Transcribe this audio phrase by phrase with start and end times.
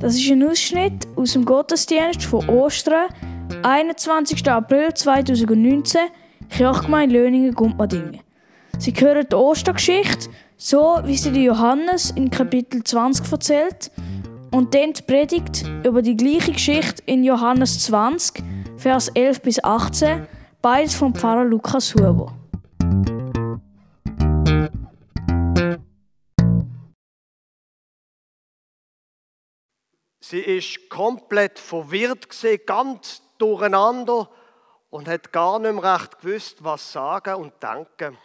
[0.00, 3.08] Das ist ein Ausschnitt aus dem Gottesdienst von Ostern,
[3.64, 4.48] 21.
[4.48, 6.00] April 2019,
[6.50, 8.20] Kirchgemeinde Löningen, Gumpmadingen.
[8.78, 13.90] Sie hören die Ostergeschichte, so wie sie Johannes in Kapitel 20 erzählt,
[14.52, 18.44] und dann die Predigt über die gleiche Geschichte in Johannes 20,
[18.76, 20.28] Vers 11 bis 18,
[20.62, 22.37] beides vom Pfarrer Lukas Huber.
[30.30, 34.28] Sie ist komplett verwirrt gesehen, ganz durcheinander
[34.90, 38.18] und hat gar nicht mehr recht gewusst, was sagen und denken.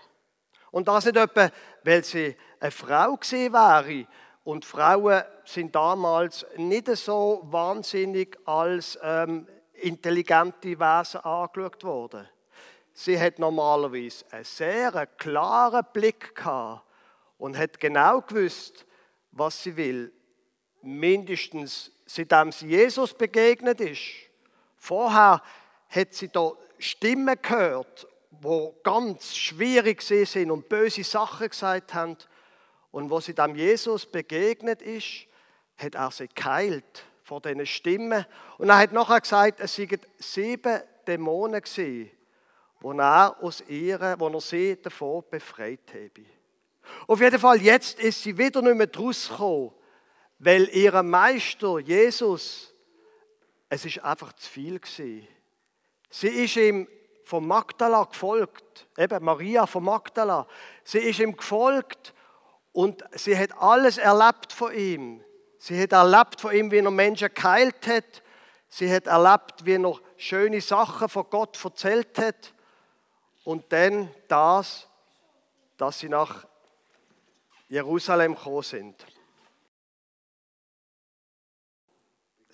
[0.71, 1.49] Und das nicht etwa,
[1.85, 4.05] weil sie eine Frau gesehen wäre.
[4.43, 12.27] Und Frauen sind damals nicht so wahnsinnig als ähm, intelligente Wesen angeschaut worden.
[12.91, 16.83] Sie hat normalerweise einen sehr klaren Blick gehabt
[17.37, 18.85] und hat genau gewusst,
[19.31, 20.11] was sie will.
[20.81, 24.01] Mindestens seitdem sie Jesus begegnet ist.
[24.77, 25.41] Vorher
[25.89, 28.07] hat sie da Stimmen gehört,
[28.41, 32.17] wo ganz schwierig sind und böse Sachen gesagt haben.
[32.91, 35.25] Und wo sie dem Jesus begegnet ist,
[35.77, 38.25] hat er sie geheilt vor diesen Stimmen.
[38.57, 42.11] Und er hat nachher gesagt, es seien sieben Dämonen gewesen,
[42.81, 46.27] wo er aus ihr, wo er sie davon befreit habe.
[47.07, 49.71] Auf jeden Fall, jetzt ist sie wieder nicht mehr draus gekommen
[50.43, 52.73] weil ihr Meister Jesus,
[53.69, 55.27] es ist einfach zu viel gewesen.
[56.09, 56.87] Sie ist ihm
[57.23, 60.47] von Magdala gefolgt, eben Maria von Magdala.
[60.83, 62.13] Sie ist ihm gefolgt
[62.73, 65.23] und sie hat alles erlebt von ihm.
[65.59, 68.21] Sie hat erlebt von ihm, wie er Menschen geheilt hat.
[68.67, 72.53] Sie hat erlebt, wie er schöne Sachen von Gott erzählt hat.
[73.45, 74.89] Und dann das,
[75.77, 76.45] dass sie nach
[77.69, 79.05] Jerusalem gekommen sind.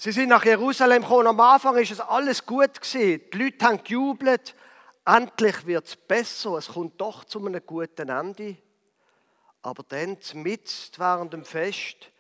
[0.02, 1.28] Sie sind nach Jerusalem gekommen.
[1.28, 3.22] Am Anfang ist es alles gut gewesen.
[3.34, 4.56] Die Leute haben gejubelt.
[5.04, 6.52] Endlich wird es besser.
[6.52, 8.56] Es kommt doch zu einem guten Ende.
[9.62, 12.12] Aber dann, mitten während dem Fest,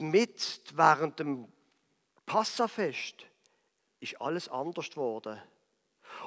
[0.00, 1.50] mitten während dem
[2.26, 3.24] Passafest,
[4.00, 5.40] ist alles anders geworden.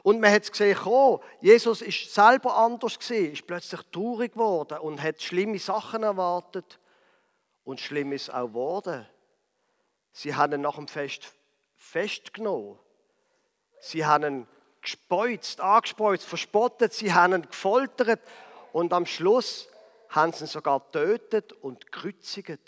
[0.02, 4.80] Und man hat es gesehen, oh, Jesus ist selber anders gewesen, ist plötzlich traurig geworden
[4.80, 6.80] und hat schlimme Sachen erwartet.
[7.64, 9.06] Und schlimm ist auch geworden.
[10.16, 11.34] Sie haben ihn nach dem Fest
[11.76, 12.80] festgenommen.
[13.82, 14.48] Sie haben ihn
[14.82, 16.94] gespeuzt, angespeuzt, verspottet.
[16.94, 18.22] Sie haben ihn gefoltert.
[18.72, 19.68] Und am Schluss
[20.08, 22.62] haben sie ihn sogar tötet und gekreuzigt.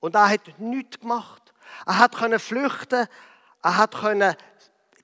[0.00, 1.52] Und er hat nichts gemacht.
[1.84, 3.06] Er hat können flüchten,
[3.62, 4.34] er hat können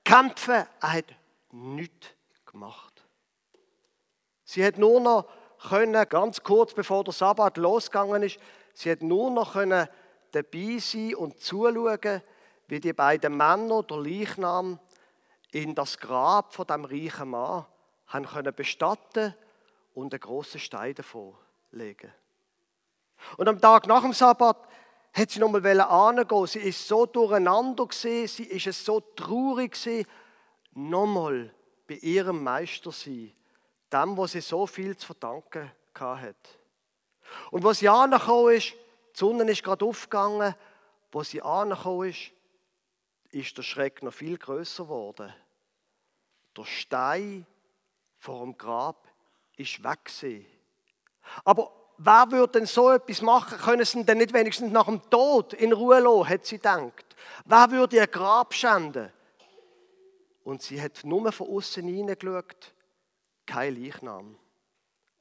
[0.03, 1.05] kämpfen, er hat
[1.51, 2.07] nichts
[2.47, 3.03] gemacht.
[4.43, 5.27] Sie hat nur noch
[5.69, 8.39] können, ganz kurz bevor der Sabbat losgegangen ist,
[8.73, 9.87] sie hat nur noch können
[10.31, 12.21] dabei sein und zuschauen,
[12.67, 14.79] wie die beiden Männer der Leichnam
[15.51, 17.65] in das Grab von dem reichen Mann
[18.07, 19.35] haben können bestatten
[19.93, 21.37] und einen großen Stein davor
[21.71, 22.11] legen.
[23.37, 24.57] Und am Tag nach dem Sabbat
[25.13, 26.47] hat sie nochmal angehen.
[26.47, 30.07] Sie ist so durcheinander gewesen, sie ist es so traurig gewesen,
[30.73, 31.53] nochmal
[31.87, 33.33] bei ihrem Meister sein,
[33.91, 36.35] dem, wo sie so viel zu verdanken hat.
[37.51, 38.73] Und was ja angekommen ist,
[39.13, 40.55] die Sonne ist gerade aufgegangen.
[41.11, 42.31] Wo sie angekommen ist,
[43.31, 45.33] ist der Schreck noch viel größer geworden.
[46.55, 47.45] Der Stein
[48.17, 49.07] vor dem Grab
[49.57, 50.11] ist weg.
[51.43, 53.57] Aber wer würde denn so etwas machen?
[53.57, 57.15] Können sie denn nicht wenigstens nach dem Tod in Ruhe lassen, hat sie gedacht.
[57.45, 59.11] Wer würde ihr Grab schänden?
[60.43, 62.73] Und sie hat nur von außen hineingeschaut,
[63.45, 64.37] kein Leichnam.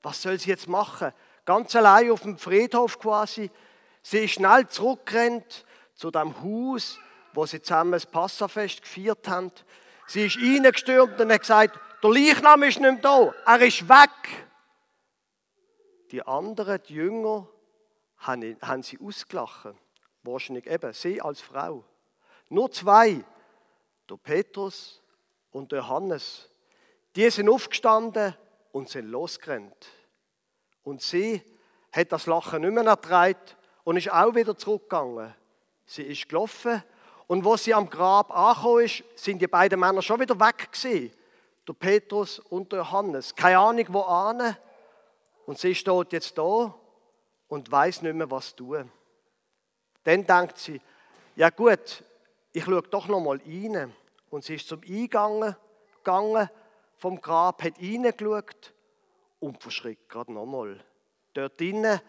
[0.03, 1.13] Was soll sie jetzt machen?
[1.45, 3.51] Ganz allein auf dem Friedhof quasi
[4.03, 6.99] Sie ist schnell zurückgerannt zu dem Haus,
[7.33, 9.53] wo sie zusammen das Passafest gefeiert haben.
[10.07, 14.47] Sie ist reingestürmt und hat gesagt, der Leichnam ist nicht mehr da, er ist weg.
[16.11, 17.47] Die anderen, die Jünger,
[18.19, 19.79] haben sie ausgelachen.
[20.23, 21.85] Wahrscheinlich eben, sie als Frau.
[22.49, 23.25] Nur zwei,
[24.09, 25.01] der Petrus
[25.53, 26.51] und der Johannes,
[27.15, 28.35] die sind aufgestanden
[28.73, 29.87] und sind losgerannt.
[30.83, 31.43] Und sie
[31.93, 33.39] hat das Lachen nicht mehr ertragen
[33.91, 35.35] und ist auch wieder zurückgegangen.
[35.85, 36.81] Sie ist gelaufen
[37.27, 41.13] und wo sie am Grab angekommen ist, sind die beiden Männer schon wieder weg gewesen.
[41.67, 43.35] Der Petrus und der Johannes.
[43.35, 44.57] Keine Ahnung, wo ane.
[45.45, 46.73] Und sie steht jetzt da
[47.49, 48.89] und weiß nicht mehr, was tun.
[50.05, 50.81] Dann denkt sie,
[51.35, 52.05] ja gut,
[52.53, 53.93] ich schaue doch noch mal rein.
[54.31, 55.57] Und sie ist zum Eingang
[55.97, 56.49] gegangen
[56.97, 58.73] vom Grab, hat reingeschaut
[59.41, 60.79] und verschrickt gerade nochmal.
[61.35, 62.01] Dort drinnen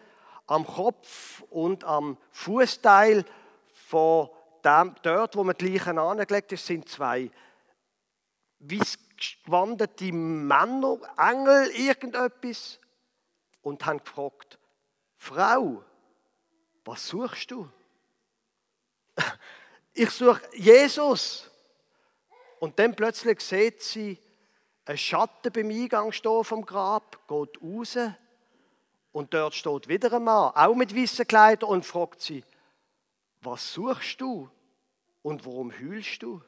[0.52, 3.24] am Kopf und am Fußteil
[3.72, 4.28] von
[4.64, 7.30] dem, dort, wo man die Leichen angelegt ist, sind zwei
[8.58, 8.98] weiß
[9.44, 12.78] gewandete Männer, Engel, irgendetwas
[13.62, 14.58] und haben gefragt,
[15.16, 15.82] Frau,
[16.84, 17.68] was suchst du?
[19.94, 21.50] Ich suche Jesus.
[22.58, 24.18] Und dann plötzlich sieht sie
[24.86, 27.98] einen Schatten beim Eingang stehen vom Grab, geht raus
[29.12, 32.42] und dort steht wieder ein Mann, auch mit weißen Kleidern und fragt sie,
[33.42, 34.50] was suchst du
[35.22, 36.42] und warum heulst du?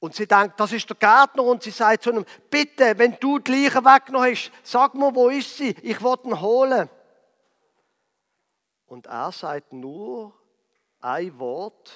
[0.00, 3.38] Und sie denkt, das ist der Gärtner und sie sagt zu ihm, bitte, wenn du
[3.38, 5.76] die Leiche weggenommen hast, sag mir, wo ist sie?
[5.82, 6.90] Ich will ihn holen.
[8.86, 10.34] Und er sagt nur
[11.00, 11.92] ein Wort,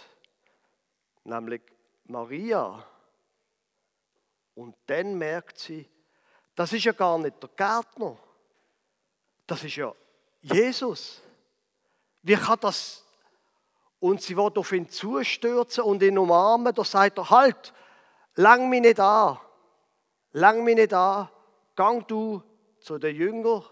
[1.25, 1.63] nämlich
[2.05, 2.85] Maria.
[4.55, 5.91] Und dann merkt sie,
[6.55, 8.17] das ist ja gar nicht der Gärtner,
[9.47, 9.95] das ist ja
[10.41, 11.23] Jesus.
[12.23, 13.05] Wie kann das?
[13.99, 16.75] Und sie wird auf ihn zustürzen und ihn umarmen.
[16.75, 17.73] Da sagt er, halt,
[18.35, 19.39] lang mich nicht an,
[20.33, 21.29] lang mich nicht an,
[21.75, 22.43] gang du
[22.81, 23.65] zu den Jüngern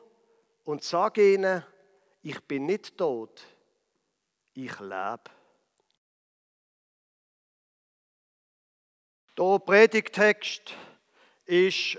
[0.65, 1.65] und sag ihnen,
[2.23, 3.43] ich bin nicht tot,
[4.55, 5.31] ich lebe.
[9.37, 10.73] Der Predigtext
[11.45, 11.99] ist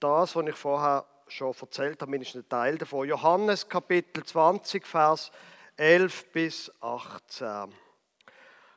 [0.00, 3.08] das, was ich vorher schon erzählt habe, mindestens ein Teil davon.
[3.08, 5.30] Johannes Kapitel 20, Vers
[5.76, 7.72] 11 bis 18.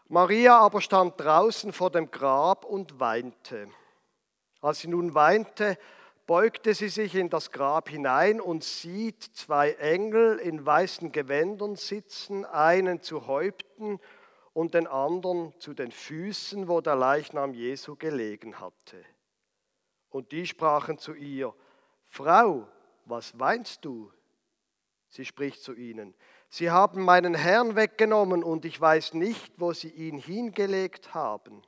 [0.07, 3.69] Maria aber stand draußen vor dem Grab und weinte.
[4.61, 5.77] Als sie nun weinte,
[6.25, 12.45] beugte sie sich in das Grab hinein und sieht zwei Engel in weißen Gewändern sitzen,
[12.45, 13.99] einen zu Häupten
[14.53, 18.97] und den anderen zu den Füßen, wo der Leichnam Jesu gelegen hatte.
[20.09, 21.53] Und die sprachen zu ihr,
[22.09, 22.67] Frau,
[23.05, 24.11] was weinst du?
[25.07, 26.13] Sie spricht zu ihnen,
[26.51, 31.61] Sie haben meinen Herrn weggenommen und ich weiß nicht, wo sie ihn hingelegt haben.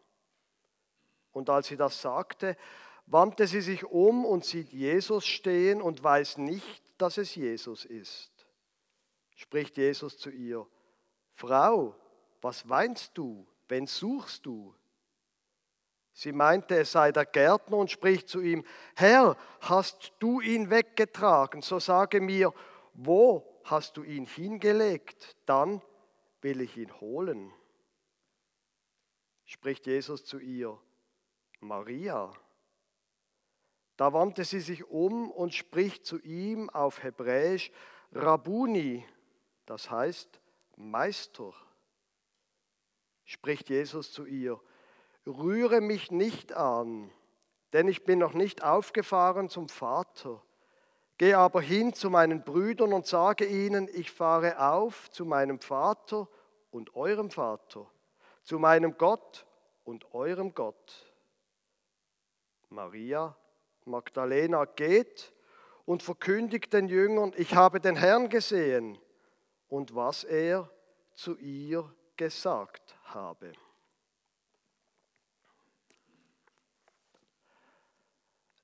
[1.31, 2.57] Und als sie das sagte,
[3.05, 8.31] wandte sie sich um und sieht Jesus stehen und weiß nicht, dass es Jesus ist.
[9.35, 10.67] Spricht Jesus zu ihr,
[11.33, 11.95] Frau,
[12.41, 14.75] was weinst du, wen suchst du?
[16.21, 18.63] Sie meinte, es sei der Gärtner und spricht zu ihm,
[18.95, 22.53] Herr, hast du ihn weggetragen, so sage mir,
[22.93, 25.81] wo hast du ihn hingelegt, dann
[26.41, 27.51] will ich ihn holen.
[29.45, 30.77] Spricht Jesus zu ihr,
[31.59, 32.31] Maria.
[33.97, 37.71] Da wandte sie sich um und spricht zu ihm auf Hebräisch
[38.11, 39.03] Rabuni,
[39.65, 40.39] das heißt
[40.75, 41.51] Meister.
[43.25, 44.61] Spricht Jesus zu ihr,
[45.25, 47.11] rühre mich nicht an,
[47.73, 50.41] denn ich bin noch nicht aufgefahren zum Vater.
[51.17, 56.27] Geh aber hin zu meinen Brüdern und sage ihnen, ich fahre auf zu meinem Vater
[56.71, 57.85] und eurem Vater,
[58.43, 59.45] zu meinem Gott
[59.83, 61.13] und eurem Gott.
[62.69, 63.35] Maria
[63.85, 65.33] Magdalena geht
[65.85, 68.97] und verkündigt den Jüngern, ich habe den Herrn gesehen
[69.67, 70.69] und was er
[71.13, 73.51] zu ihr gesagt habe.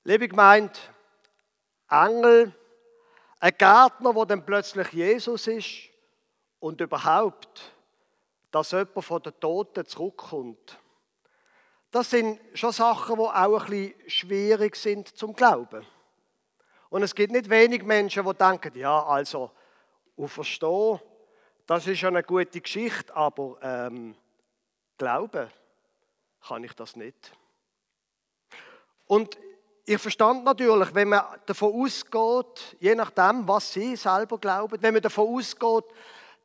[0.04, 0.78] Liebe Gemeinde,
[1.90, 2.54] Engel,
[3.40, 5.90] ein Gärtner, wo dann plötzlich Jesus ist
[6.60, 7.72] und überhaupt,
[8.50, 10.78] dass jemand von den Toten zurückkommt.
[11.90, 15.84] Das sind schon Sachen, die auch ein bisschen schwierig sind zum Glauben.
[16.90, 19.50] Und es gibt nicht wenig Menschen, die denken, ja, also,
[20.26, 21.00] verstehen,
[21.66, 24.16] das ist schon eine gute Geschichte, aber ähm,
[24.96, 25.50] glauben
[26.46, 27.32] kann ich das nicht.
[29.06, 29.38] Und
[29.88, 35.02] ich verstand natürlich, wenn man davon ausgeht, je nachdem, was sie selber glauben, wenn man
[35.02, 35.84] davon ausgeht,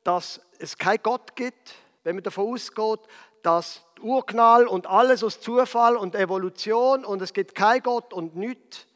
[0.01, 3.01] dass es keinen Gott gibt, wenn man davon ausgeht,
[3.41, 8.87] dass Urknall und alles aus Zufall und Evolution und es gibt keinen Gott und nichts,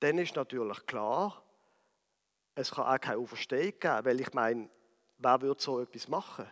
[0.00, 1.40] dann ist natürlich klar,
[2.56, 4.68] es kann auch keine Auferstehung geben, weil ich meine,
[5.18, 6.50] wer würde so etwas machen?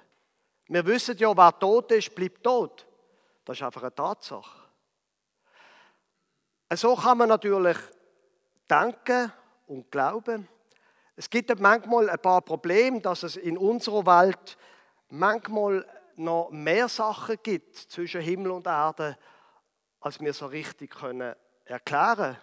[0.69, 2.87] Wir wissen ja, wer tot ist, bleibt tot.
[3.45, 4.60] Das ist einfach eine Tatsache.
[6.75, 7.77] So kann man natürlich
[8.69, 9.33] denken
[9.67, 10.49] und glauben.
[11.17, 14.57] Es gibt manchmal ein paar Probleme, dass es in unserer Welt
[15.09, 15.85] manchmal
[16.17, 19.19] noch mehr Sachen gibt zwischen Himmel und Erde,
[20.01, 21.35] als wir so richtig können
[21.65, 22.37] erklären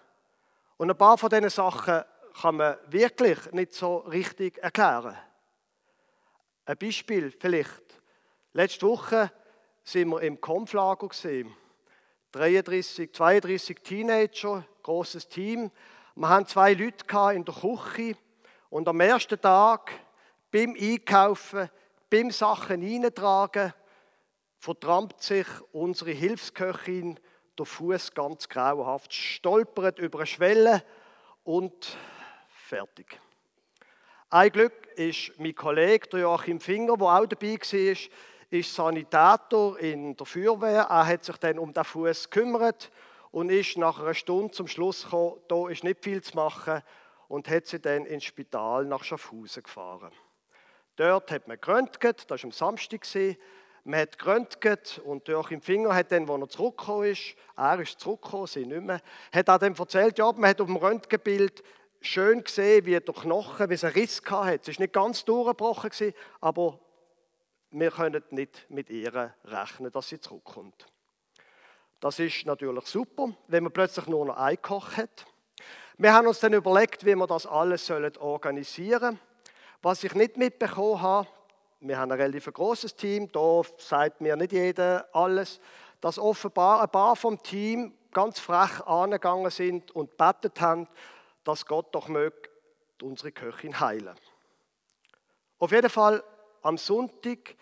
[0.77, 2.03] Und ein paar von diesen Sachen
[2.41, 5.17] kann man wirklich nicht so richtig erklären.
[6.65, 8.01] Ein Beispiel vielleicht.
[8.53, 9.31] Letzte Woche
[9.83, 11.55] sind wir im Konflager gesehen.
[12.31, 15.71] 33, 32 Teenager, großes Team.
[16.15, 18.17] Wir haben zwei Leute in der Küche
[18.69, 19.91] und am ersten Tag
[20.51, 21.69] beim Einkaufen
[22.09, 23.73] beim Sachen hineintragen,
[24.59, 27.19] vertrampt sich unsere Hilfsköchin
[27.57, 30.83] der Fuß ganz grauenhaft, stolpert über eine Schwelle
[31.43, 31.97] und
[32.49, 33.19] fertig.
[34.29, 37.95] Ein Glück ist mein Kollege, Joachim Finger, der auch dabei war,
[38.49, 40.87] ist Sanitäter in der Feuerwehr.
[40.89, 42.91] Er hat sich dann um den Fuß gekümmert
[43.31, 46.81] und ist nach einer Stunde zum Schluss gekommen, da ist nicht viel zu machen
[47.27, 50.11] und hat sie dann ins Spital nach Schaffhausen gefahren.
[50.95, 53.05] Dort hat man geröntgt, das war am Samstag,
[53.83, 58.47] man hat geröntgt und Joachim Finger hat dann, als er zurückgekommen ist, er ist zurückgekommen,
[58.47, 59.01] sie nicht mehr,
[59.31, 61.63] hat er dann erzählt, ja, man hat auf dem Röntgenbild
[62.01, 64.71] schön gesehen, wie der Knochen, wie es einen Riss hatte.
[64.71, 66.79] Es war nicht ganz durchgebrochen, aber
[67.71, 70.85] wir können nicht mit ihr rechnen, dass sie zurückkommt.
[71.99, 75.25] Das ist natürlich super, wenn man plötzlich nur noch einen Koch hat.
[75.97, 79.19] Wir haben uns dann überlegt, wie wir das alles organisieren sollen.
[79.81, 81.27] Was ich nicht mitbekommen habe,
[81.79, 85.59] wir haben ein relativ großes Team, da sagt mir nicht jeder alles,
[86.01, 90.87] dass offenbar ein paar vom Team ganz frech angegangen sind und betet haben,
[91.43, 92.49] dass Gott doch möge
[93.01, 94.15] unsere Köchin heilen.
[95.59, 96.23] Auf jeden Fall
[96.67, 97.55] am Sonntag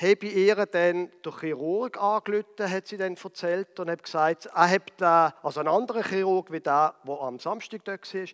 [0.00, 4.70] habe ich ihr dann der Chirurg angerufen, hat sie dann erzählt und hat gesagt, er
[4.70, 8.26] hat da, also ein anderer Chirurg wie der, der am Samstag dort war,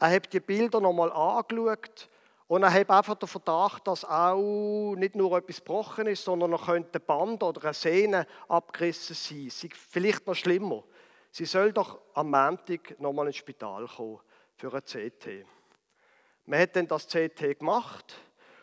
[0.00, 2.08] er hat die Bilder nochmal angeschaut
[2.46, 6.66] und er hat einfach den Verdacht, dass auch nicht nur etwas gebrochen ist, sondern noch
[6.66, 9.50] könnte ein Band oder eine Sehne abgerissen sein.
[9.50, 10.82] Sie, vielleicht noch schlimmer.
[11.30, 14.20] Sie soll doch am Montag nochmal ins Spital kommen
[14.56, 15.44] für ein CT.
[16.46, 18.14] Man hat dann das CT gemacht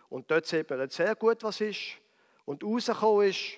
[0.10, 1.98] und dort sieht man sehr gut, was ist.
[2.46, 3.58] Und rausgekommen ist,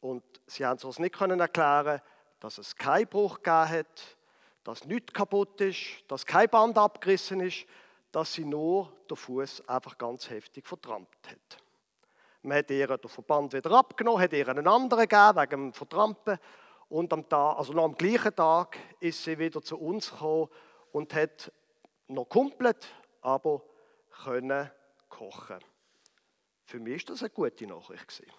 [0.00, 2.00] und sie haben es uns nicht erklären
[2.40, 4.16] dass es keinen Bruch gegeben hat,
[4.62, 7.66] dass nichts kaputt ist, dass kein Band abgerissen ist,
[8.12, 11.62] dass sie nur den Fuß einfach ganz heftig vertrampt hat.
[12.42, 16.38] Man hat ihr den Verband wieder abgenommen, hat ihr einen anderen gegeben wegen dem Vertrampen
[16.88, 20.48] und am, Tag, also noch am gleichen Tag ist sie wieder zu uns gekommen
[20.92, 21.50] und hat
[22.06, 22.86] noch komplett,
[23.22, 23.62] aber
[24.24, 24.70] können
[25.08, 25.58] kochen.
[26.66, 28.32] Für mich ist das eine gute Nachricht gewesen.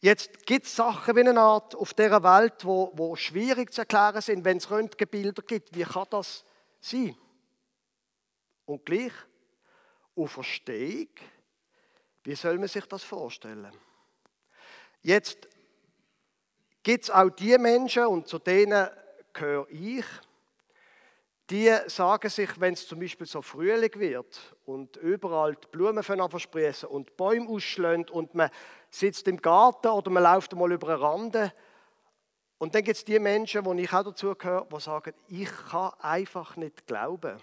[0.00, 4.20] Jetzt gibt es Sachen wie eine Art auf dieser Welt, wo, wo schwierig zu erklären
[4.20, 5.74] sind, wenn es Röntgenbilder gibt.
[5.74, 6.44] Wie kann das
[6.80, 7.16] sein?
[8.64, 9.12] Und gleich,
[10.14, 11.08] auf Verstehung,
[12.24, 13.72] wie soll man sich das vorstellen?
[15.02, 15.48] Jetzt
[16.82, 18.88] gibt es auch die Menschen, und zu denen
[19.32, 20.04] gehöre ich,
[21.50, 26.88] die sagen sich, wenn es zum Beispiel so Frühling wird und überall die Blumen versprießen
[26.88, 28.50] und die Bäume ausschlägt und man
[28.90, 31.52] sitzt im Garten oder man läuft mal über eine Rande
[32.58, 35.92] und dann gibt es die Menschen, wo ich auch dazu gehöre, die sagen, ich kann
[36.00, 37.40] einfach nicht glauben,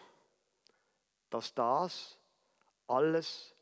[1.30, 2.20] dass das
[2.88, 3.56] alles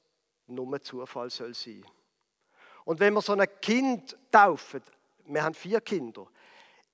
[0.48, 1.86] nur Zufall soll sein.
[2.86, 4.82] Und wenn wir so ein Kind taufen,
[5.26, 6.28] wir haben vier Kinder,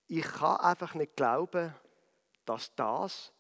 [0.08, 1.74] ich kann einfach nicht glauben,
[2.46, 3.32] dass das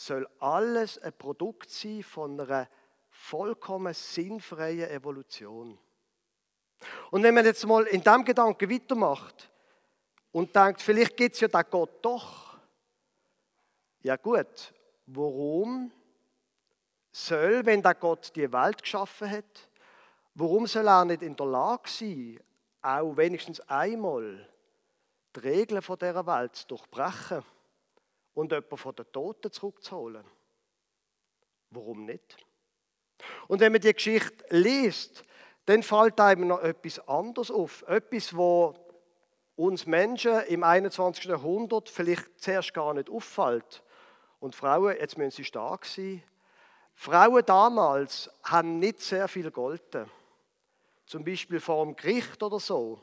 [0.00, 2.68] soll alles ein Produkt sein von einer
[3.10, 5.78] vollkommen sinnfreien Evolution.
[7.10, 9.50] Und wenn man jetzt mal in diesem Gedanken weitermacht
[10.32, 12.58] und denkt, vielleicht gibt es ja den Gott doch.
[14.02, 14.72] Ja gut,
[15.04, 15.92] warum
[17.12, 19.68] soll, wenn der Gott die Welt geschaffen hat,
[20.34, 22.40] warum soll er nicht in der Lage sein,
[22.80, 24.48] auch wenigstens einmal
[25.36, 27.44] die Regeln dieser Welt zu durchbrechen?
[28.40, 30.24] Und jemanden von den Toten zurückzuholen.
[31.70, 32.36] Warum nicht?
[33.48, 35.24] Und wenn man die Geschichte liest,
[35.66, 37.82] dann fällt einem noch etwas anderes auf.
[37.86, 38.74] Etwas, wo
[39.56, 41.26] uns Menschen im 21.
[41.26, 43.82] Jahrhundert vielleicht zuerst gar nicht auffällt.
[44.40, 46.22] Und Frauen, jetzt müssen sie stark sein.
[46.94, 50.10] Frauen damals haben nicht sehr viel golden.
[51.04, 53.02] Zum Beispiel vor dem Gericht oder so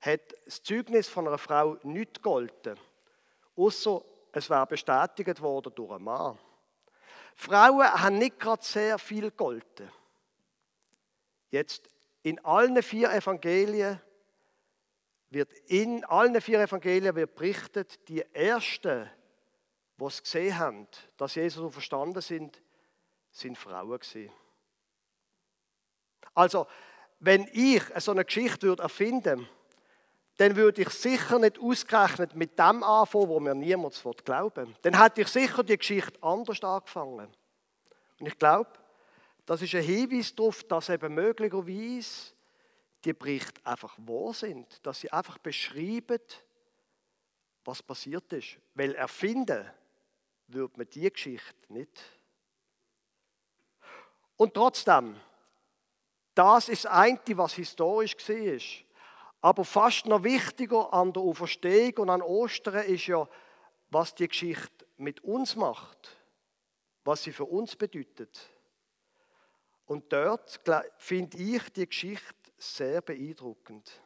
[0.00, 2.78] hat das Zeugnis von einer Frau nicht golden.
[3.54, 4.02] Außer
[4.32, 6.38] es war bestätigt worden durch einen Mann.
[7.34, 9.90] Frauen haben nicht gerade sehr viel golden.
[11.50, 11.88] Jetzt
[12.22, 14.00] in allen vier Evangelien
[15.30, 19.10] wird in allen vier Evangelien wird berichtet, die ersten,
[19.98, 22.60] die es gesehen haben, dass Jesus verstanden sind,
[23.30, 24.30] sind Frauen gewesen.
[26.34, 26.66] Also,
[27.18, 29.48] wenn ich so eine Geschichte würde erfinden würde,
[30.36, 34.76] dann würde ich sicher nicht ausgerechnet mit dem anfangen, wo mir niemand glauben will.
[34.82, 37.28] Dann hätte ich sicher die Geschichte anders angefangen.
[38.18, 38.70] Und ich glaube,
[39.46, 42.32] das ist ein Hinweis darauf, dass eben möglicherweise
[43.04, 46.20] die Berichte einfach wahr sind, dass sie einfach beschreiben,
[47.64, 48.58] was passiert ist.
[48.74, 49.68] Weil erfinden
[50.46, 52.00] würde man die Geschichte nicht.
[54.36, 55.16] Und trotzdem,
[56.34, 58.91] Das ist das eine, was historisch war.
[59.42, 63.28] Aber fast noch wichtiger an der Auferstehung und an Ostern ist ja,
[63.90, 66.16] was die Geschichte mit uns macht,
[67.04, 68.48] was sie für uns bedeutet.
[69.84, 70.60] Und dort
[70.96, 74.00] finde ich die Geschichte sehr beeindruckend.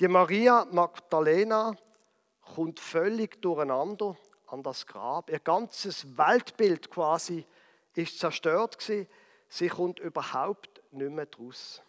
[0.00, 1.76] Die Maria Magdalena
[2.54, 4.16] kommt völlig durcheinander
[4.48, 5.30] an das Grab.
[5.30, 7.46] Ihr ganzes Weltbild quasi
[7.94, 9.08] ist zerstört gewesen.
[9.48, 11.82] Sie kommt überhaupt nicht mehr draus.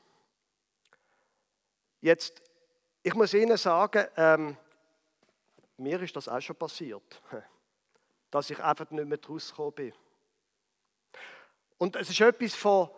[2.01, 2.41] Jetzt,
[3.03, 4.57] ich muss Ihnen sagen, ähm,
[5.77, 7.21] mir ist das auch schon passiert,
[8.31, 9.93] dass ich einfach nicht mehr rausgekommen bin.
[11.77, 12.89] Und es ist etwas von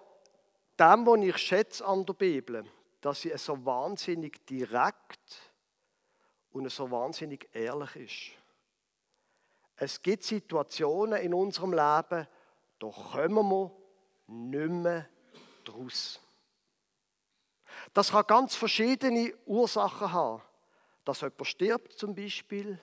[0.80, 2.66] dem, was ich schätze an der Bibel,
[3.02, 5.52] dass sie so wahnsinnig direkt
[6.52, 8.44] und so wahnsinnig ehrlich ist.
[9.76, 12.28] Es gibt Situationen in unserem Leben,
[12.80, 13.72] da kommen wir
[14.28, 15.10] nicht mehr
[15.66, 16.23] draus.
[17.94, 20.42] Das kann ganz verschiedene Ursachen haben.
[21.06, 22.80] Dass jemand stirbt zum Beispiel,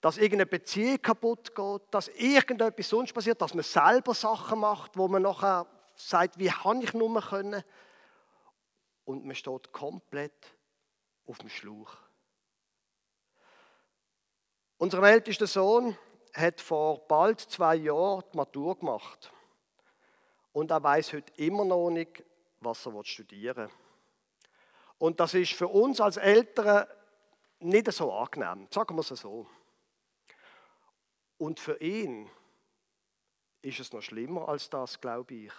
[0.00, 5.08] dass irgendeine Beziehung kaputt geht, dass irgendetwas sonst passiert, dass man selber Sachen macht, wo
[5.08, 7.62] man nachher sagt, wie habe ich nur können.
[9.04, 10.54] Und man steht komplett
[11.26, 11.96] auf dem Schlauch.
[14.78, 15.96] Unser ältester Sohn
[16.34, 19.32] hat vor bald zwei Jahren die Matur gemacht.
[20.52, 22.22] Und er weiß heute immer noch nicht,
[22.60, 23.85] was er studieren will.
[24.98, 26.86] Und das ist für uns als Eltern
[27.60, 29.46] nicht so angenehm, sagen wir es so.
[31.38, 32.30] Und für ihn
[33.62, 35.52] ist es noch schlimmer als das, glaube ich.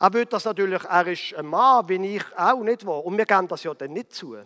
[0.00, 3.04] Er wird das natürlich, er ist ein Mann, wie ich auch nicht war.
[3.04, 4.36] Und wir geben das ja dann nicht zu.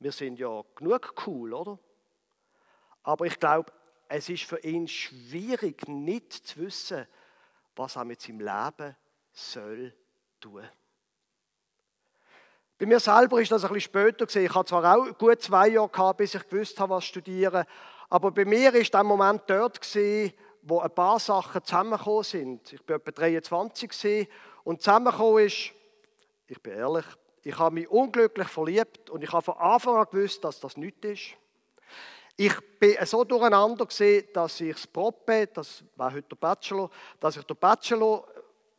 [0.00, 1.78] Wir sind ja genug cool, oder?
[3.02, 3.72] Aber ich glaube,
[4.08, 7.06] es ist für ihn schwierig, nicht zu wissen,
[7.76, 8.96] was er mit seinem Leben
[9.32, 9.94] soll
[10.40, 10.68] tun.
[12.78, 14.46] Bei mir selber ist das ein bisschen später gesehen.
[14.46, 17.64] Ich hatte zwar auch gut zwei Jahre gehabt, bis ich gewusst habe, was studieren.
[18.08, 22.72] Aber bei mir ist der Moment dort gesehen, wo ein paar Sachen zusammengekommen sind.
[22.72, 24.28] Ich bin etwa 23 gesehen
[24.62, 25.72] und zusammengekommen ist,
[26.46, 27.04] ich bin ehrlich,
[27.42, 31.04] ich habe mich unglücklich verliebt und ich habe von Anfang an gewusst, dass das nichts
[31.04, 31.36] ist.
[32.36, 37.36] Ich bin so durcheinander gesehen, dass ich das Prope, das war heute der Bachelor, dass
[37.36, 38.24] ich den Bachelor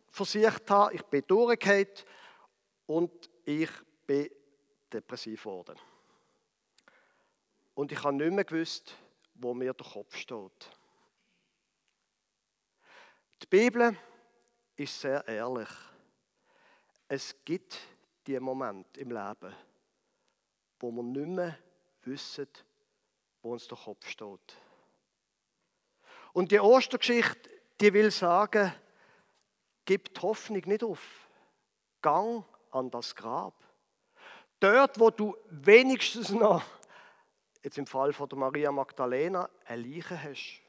[0.09, 0.93] versiegt habe.
[0.93, 1.88] Ich bin durchgefallen
[2.88, 3.12] und
[3.43, 3.69] ich
[4.10, 4.28] bin
[4.91, 5.78] depressiv geworden.
[7.76, 8.95] Und ich habe nicht mehr gewusst,
[9.36, 10.72] wo mir der Kopf steht.
[13.39, 13.95] Die Bibel
[14.76, 15.69] ist sehr ehrlich.
[17.08, 17.78] Es gibt
[18.26, 19.56] die Momente im Leben,
[20.80, 21.60] wo wir nicht mehr
[22.02, 22.50] wissen,
[23.43, 24.58] wo uns der Kopf steht.
[26.34, 27.48] Und die Ostergeschichte,
[27.80, 28.74] die will sagen,
[29.86, 31.30] gib die Hoffnung nicht auf.
[32.02, 33.68] Gang an das Grab.
[34.60, 36.63] Dort, wo du wenigstens noch,
[37.63, 40.62] jetzt im Fall von der Maria Magdalena, eine Leiche hast.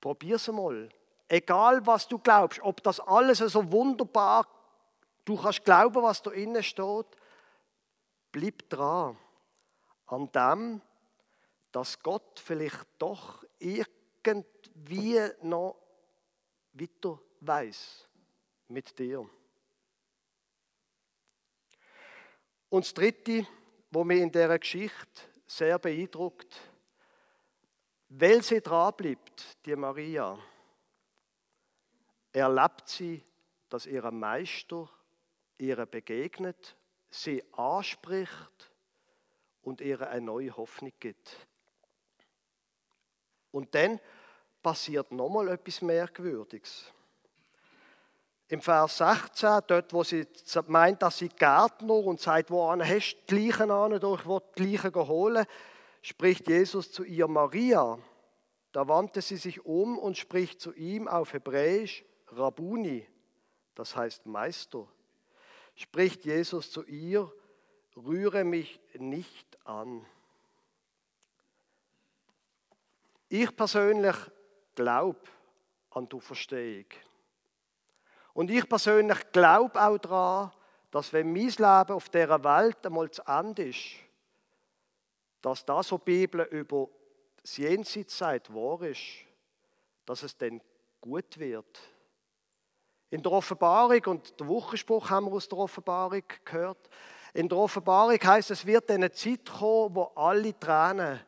[0.00, 0.88] Probier es mal.
[1.28, 4.46] Egal, was du glaubst, ob das alles so wunderbar,
[5.24, 7.06] du kannst glauben, was da innen steht,
[8.32, 9.16] bleib dran.
[10.06, 10.82] An dem,
[11.70, 15.76] dass Gott vielleicht doch irgendwie noch
[16.74, 18.08] weiter weiß
[18.68, 19.26] mit dir.
[22.72, 23.46] Und das Dritte,
[23.90, 26.58] wo mich in dieser Geschichte sehr beeindruckt,
[28.08, 30.38] weil sie dranbleibt, die Maria,
[32.32, 33.22] erlebt sie,
[33.68, 34.88] dass ihr Meister
[35.58, 36.74] ihr begegnet,
[37.10, 38.72] sie anspricht
[39.60, 41.46] und ihr eine neue Hoffnung gibt.
[43.50, 44.00] Und dann
[44.62, 46.90] passiert nochmal etwas Merkwürdiges.
[48.52, 50.26] Im Vers 16, dort, wo sie
[50.66, 54.40] meint, dass sie Gärtner und sagt, wo an hast du die Leichen an, ich will
[54.58, 55.46] die Leichen holen,
[56.02, 57.98] spricht Jesus zu ihr Maria.
[58.72, 63.08] Da wandte sie sich um und spricht zu ihm auf Hebräisch Rabuni,
[63.74, 64.86] das heißt Meister.
[65.74, 67.32] Spricht Jesus zu ihr,
[67.96, 70.04] rühre mich nicht an.
[73.30, 74.16] Ich persönlich
[74.74, 75.20] glaube
[75.88, 76.84] an die Verstehung.
[78.34, 80.50] Und ich persönlich glaube auch daran,
[80.90, 83.96] dass wenn mein Leben auf dieser Welt einmal zu Ende ist,
[85.40, 86.88] dass das, was die Bibel über
[87.42, 89.00] das Jenseits sagt, wahr ist,
[90.06, 90.60] dass es dann
[91.00, 91.80] gut wird.
[93.10, 96.88] In der Offenbarung, und der Wochenspruch haben wir aus der Offenbarung gehört,
[97.34, 101.20] in der Offenbarung heißt es, wird eine Zeit kommen, wo alle Tränen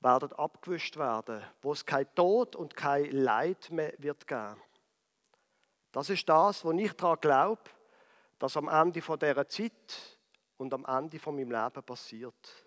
[0.00, 4.56] werden abgewischt werden, wo es kein Tod und kein Leid mehr wird geben.
[5.92, 7.62] Das ist das, wo ich daran glaube,
[8.38, 10.18] das am Ende von dieser Zeit
[10.56, 12.66] und am Ende von meinem Leben passiert.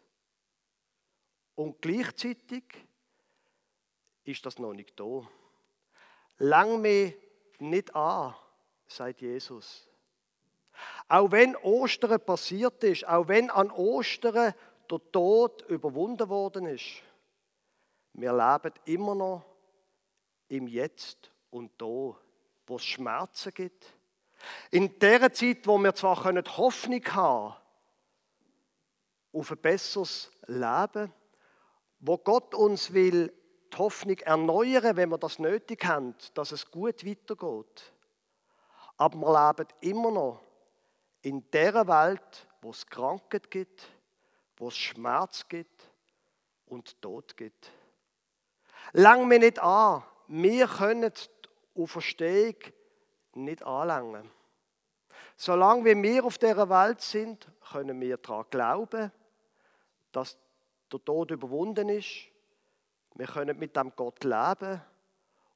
[1.56, 2.64] Und gleichzeitig
[4.24, 5.28] ist das noch nicht da.
[6.38, 7.14] Lang mir
[7.60, 8.36] nicht an,
[8.88, 9.88] sagt Jesus.
[11.08, 14.54] Auch wenn Ostern passiert ist, auch wenn an Ostern
[14.90, 17.04] der Tod überwunden worden ist,
[18.14, 19.46] wir leben immer noch
[20.48, 22.18] im Jetzt und da,
[22.72, 23.86] wo es Schmerzen gibt.
[24.72, 27.54] In der Zeit, wo wir zwar Hoffnung haben
[29.34, 31.12] auf ein besseres Leben,
[32.00, 33.34] wo Gott uns will
[33.74, 37.94] die Hoffnung erneuern, wenn wir das nötig haben, dass es gut weitergeht.
[38.96, 40.42] Aber wir leben immer noch
[41.24, 43.86] in der Welt, wo es Krankheit gibt,
[44.56, 45.90] wo es Schmerz gibt
[46.68, 47.70] und Tod gibt.
[48.94, 51.12] Lang mir nicht an, wir können
[51.76, 52.56] die Auferstehung
[53.34, 54.30] nicht anlangen.
[55.36, 59.12] Solange wir auf dieser Welt sind, können wir daran glauben,
[60.12, 60.38] dass
[60.92, 62.28] der Tod überwunden ist.
[63.16, 64.82] Wir können mit dem Gott leben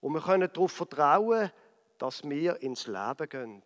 [0.02, 1.52] und wir können darauf vertrauen,
[1.98, 3.64] dass wir ins Leben gehen.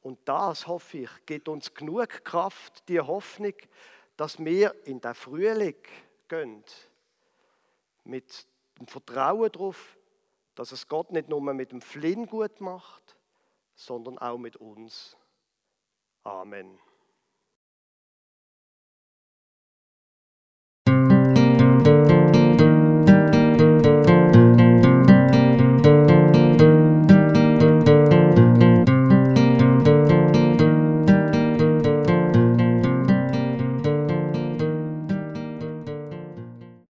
[0.00, 3.54] Und das, hoffe ich, gibt uns genug Kraft, die Hoffnung,
[4.16, 5.76] dass wir in den Frühling
[6.28, 6.64] gehen.
[8.04, 8.46] Mit
[8.78, 9.97] dem Vertrauen darauf,
[10.58, 13.16] dass es Gott nicht nur mit dem Flynn gut macht,
[13.76, 15.16] sondern auch mit uns.
[16.24, 16.80] Amen.